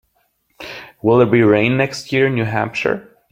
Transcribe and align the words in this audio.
Will 1.03 1.17
there 1.19 1.27
be 1.27 1.43
rain 1.43 1.77
next 1.77 2.11
year 2.11 2.25
in 2.25 2.33
New 2.33 2.45
Hampshire? 2.45 3.15